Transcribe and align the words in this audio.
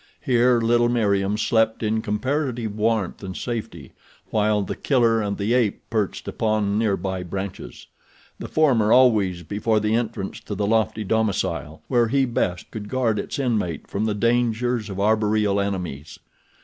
Here 0.19 0.59
little 0.59 0.89
Meriem 0.89 1.37
slept 1.37 1.83
in 1.83 2.01
comparative 2.01 2.75
warmth 2.75 3.21
and 3.21 3.37
safety, 3.37 3.93
while 4.31 4.63
The 4.63 4.75
Killer 4.75 5.21
and 5.21 5.37
the 5.37 5.53
ape 5.53 5.83
perched 5.91 6.27
upon 6.27 6.79
near 6.79 6.97
by 6.97 7.21
branches, 7.21 7.85
the 8.39 8.47
former 8.47 8.91
always 8.91 9.43
before 9.43 9.79
the 9.79 9.93
entrance 9.93 10.39
to 10.39 10.55
the 10.55 10.65
lofty 10.65 11.03
domicile, 11.03 11.83
where 11.87 12.07
he 12.07 12.25
best 12.25 12.71
could 12.71 12.89
guard 12.89 13.19
its 13.19 13.37
inmate 13.37 13.85
from 13.85 14.05
the 14.05 14.15
dangers 14.15 14.89
of 14.89 14.99
arboreal 14.99 15.59
enemies. 15.59 16.17